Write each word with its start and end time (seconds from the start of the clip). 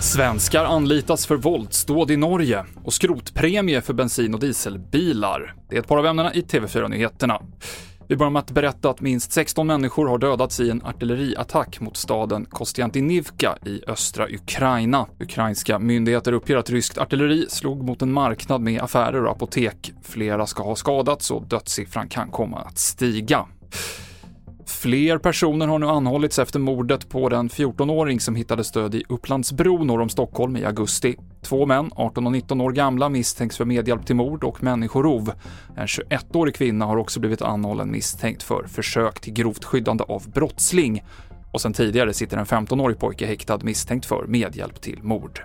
Svenskar 0.00 0.64
anlitas 0.64 1.26
för 1.26 1.36
våldsdåd 1.36 2.10
i 2.10 2.16
Norge 2.16 2.64
och 2.84 2.92
skrotpremie 2.92 3.80
för 3.80 3.94
bensin 3.94 4.34
och 4.34 4.40
dieselbilar. 4.40 5.54
Det 5.68 5.76
är 5.76 5.80
ett 5.80 5.88
par 5.88 5.98
av 5.98 6.06
ämnena 6.06 6.34
i 6.34 6.40
TV4-nyheterna. 6.40 7.42
Vi 8.08 8.16
börjar 8.16 8.30
med 8.30 8.40
att 8.40 8.50
berätta 8.50 8.90
att 8.90 9.00
minst 9.00 9.32
16 9.32 9.66
människor 9.66 10.08
har 10.08 10.18
dödats 10.18 10.60
i 10.60 10.70
en 10.70 10.82
artilleriattack 10.82 11.80
mot 11.80 11.96
staden 11.96 12.44
Kostiantynivka 12.44 13.58
i 13.66 13.82
östra 13.86 14.26
Ukraina. 14.28 15.06
Ukrainska 15.20 15.78
myndigheter 15.78 16.32
uppger 16.32 16.56
att 16.56 16.70
ryskt 16.70 16.98
artilleri 16.98 17.46
slog 17.48 17.84
mot 17.84 18.02
en 18.02 18.12
marknad 18.12 18.60
med 18.60 18.82
affärer 18.82 19.24
och 19.24 19.32
apotek. 19.32 19.92
Flera 20.02 20.46
ska 20.46 20.62
ha 20.62 20.76
skadats 20.76 21.30
och 21.30 21.46
dödssiffran 21.46 22.08
kan 22.08 22.30
komma 22.30 22.58
att 22.58 22.78
stiga. 22.78 23.46
Fler 24.66 25.18
personer 25.18 25.66
har 25.66 25.78
nu 25.78 25.86
anhållits 25.86 26.38
efter 26.38 26.58
mordet 26.58 27.08
på 27.08 27.28
den 27.28 27.48
14-åring 27.48 28.20
som 28.20 28.34
hittades 28.34 28.72
död 28.72 28.94
i 28.94 29.04
Upplandsbro 29.08 29.84
norr 29.84 30.00
om 30.00 30.08
Stockholm 30.08 30.56
i 30.56 30.64
augusti. 30.64 31.16
Två 31.42 31.66
män, 31.66 31.90
18 31.94 32.26
och 32.26 32.32
19 32.32 32.60
år 32.60 32.72
gamla, 32.72 33.08
misstänks 33.08 33.56
för 33.56 33.64
medhjälp 33.64 34.06
till 34.06 34.16
mord 34.16 34.44
och 34.44 34.62
människorov. 34.62 35.32
En 35.76 35.86
21-årig 35.86 36.54
kvinna 36.54 36.84
har 36.84 36.96
också 36.96 37.20
blivit 37.20 37.42
anhållen 37.42 37.90
misstänkt 37.90 38.42
för 38.42 38.66
försök 38.66 39.20
till 39.20 39.32
grovt 39.32 39.64
skyddande 39.64 40.04
av 40.04 40.30
brottsling. 40.30 41.04
Och 41.52 41.60
sen 41.60 41.72
tidigare 41.72 42.14
sitter 42.14 42.36
en 42.36 42.46
15-årig 42.46 42.98
pojke 42.98 43.26
häktad 43.26 43.58
misstänkt 43.62 44.06
för 44.06 44.26
medhjälp 44.26 44.80
till 44.80 45.02
mord. 45.02 45.42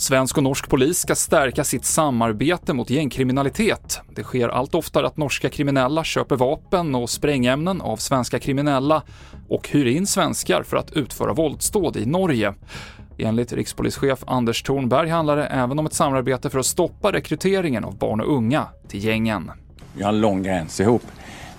Svensk 0.00 0.36
och 0.36 0.42
norsk 0.42 0.68
polis 0.68 0.98
ska 0.98 1.14
stärka 1.14 1.64
sitt 1.64 1.84
samarbete 1.84 2.72
mot 2.72 2.90
gängkriminalitet. 2.90 4.00
Det 4.14 4.22
sker 4.22 4.48
allt 4.48 4.74
oftare 4.74 5.06
att 5.06 5.16
norska 5.16 5.48
kriminella 5.48 6.04
köper 6.04 6.36
vapen 6.36 6.94
och 6.94 7.10
sprängämnen 7.10 7.80
av 7.80 7.96
svenska 7.96 8.38
kriminella 8.38 9.02
och 9.48 9.68
hyr 9.68 9.86
in 9.86 10.06
svenskar 10.06 10.62
för 10.62 10.76
att 10.76 10.90
utföra 10.90 11.32
våldsdåd 11.32 11.96
i 11.96 12.06
Norge. 12.06 12.54
Enligt 13.18 13.52
rikspolischef 13.52 14.24
Anders 14.26 14.62
Thornberg 14.62 15.08
handlar 15.08 15.36
det 15.36 15.46
även 15.46 15.78
om 15.78 15.86
ett 15.86 15.94
samarbete 15.94 16.50
för 16.50 16.58
att 16.58 16.66
stoppa 16.66 17.12
rekryteringen 17.12 17.84
av 17.84 17.98
barn 17.98 18.20
och 18.20 18.36
unga 18.36 18.66
till 18.88 19.04
gängen. 19.04 19.50
Vi 19.96 20.02
har 20.02 20.12
en 20.12 20.20
lång 20.20 20.42
gräns 20.42 20.80
ihop. 20.80 21.02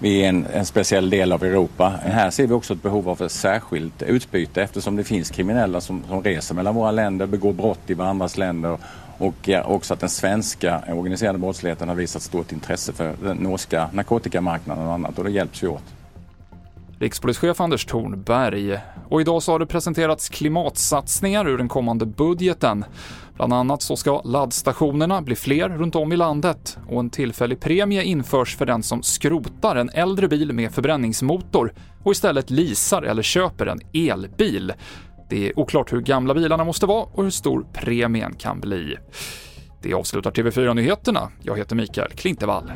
Vi 0.04 0.24
är 0.24 0.30
en, 0.30 0.46
en, 0.54 0.66
speciell 0.66 1.10
del 1.10 1.32
av 1.32 1.44
Europa. 1.44 1.94
Här 2.04 2.30
ser 2.30 2.48
vi 2.48 2.54
också 2.54 2.74
ett 2.74 2.84
behov 2.84 3.10
av 3.10 3.22
ett 3.22 3.32
särskilt 3.32 4.02
utbyte 4.02 4.64
eftersom 4.64 4.96
det 4.96 5.04
finns 5.04 5.30
kriminella 5.30 5.82
som, 5.82 6.04
som 6.08 6.24
reser 6.24 6.56
mellan 6.56 6.76
våra 6.76 6.92
länder, 6.92 7.26
begår 7.26 7.54
brott 7.54 7.80
i 7.88 7.94
varandras 7.94 8.38
länder 8.38 8.78
och 9.18 9.50
också 9.66 9.94
att 9.94 10.00
den 10.00 10.10
svenska 10.10 10.84
organiserade 10.88 11.38
brottsligheten 11.38 11.90
har 11.90 11.96
visat 11.96 12.22
stort 12.22 12.52
intresse 12.52 12.94
för 12.94 13.14
den 13.24 13.38
norska 13.38 13.90
narkotikamarknaden 13.94 14.88
och 14.88 14.94
annat 14.94 15.18
och 15.18 15.24
då 15.24 15.30
hjälps 15.30 15.64
vi 15.64 15.68
åt. 15.68 15.84
Rikspolischef 17.00 17.62
Anders 17.62 17.86
Thornberg. 17.86 18.80
Och 19.10 19.22
idag 19.22 19.44
så 19.44 19.52
har 19.52 19.60
det 19.60 19.66
presenterats 19.66 20.30
klimatsatsningar 20.30 21.48
ur 21.48 21.58
den 21.58 21.70
kommande 21.70 22.06
budgeten. 22.06 22.86
Bland 23.42 23.54
annat 23.54 23.82
så 23.82 23.96
ska 23.96 24.22
laddstationerna 24.22 25.22
bli 25.22 25.36
fler 25.36 25.70
runt 25.70 25.96
om 25.96 26.14
i 26.14 26.18
landet 26.18 26.78
och 26.90 27.00
en 27.00 27.10
tillfällig 27.10 27.60
premie 27.60 28.04
införs 28.04 28.58
för 28.58 28.66
den 28.66 28.84
som 28.84 29.04
skrotar 29.04 29.76
en 29.76 29.90
äldre 29.90 30.28
bil 30.28 30.54
med 30.54 30.72
förbränningsmotor 30.72 31.74
och 32.04 32.12
istället 32.12 32.50
leasar 32.50 33.02
eller 33.02 33.24
köper 33.24 33.66
en 33.66 33.80
elbil. 33.94 34.74
Det 35.30 35.48
är 35.48 35.60
oklart 35.60 35.94
hur 35.94 36.02
gamla 36.02 36.34
bilarna 36.34 36.64
måste 36.64 36.86
vara 36.86 37.04
och 37.04 37.24
hur 37.24 37.32
stor 37.32 37.66
premien 37.74 38.34
kan 38.34 38.60
bli. 38.60 38.98
Det 39.82 39.94
avslutar 39.94 40.32
TV4-nyheterna. 40.32 41.32
Jag 41.44 41.58
heter 41.58 41.76
Mikael 41.76 42.12
Klintevall. 42.12 42.72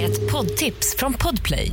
Ett 0.00 0.32
poddtips 0.32 0.96
från 0.98 1.12
Podplay. 1.12 1.72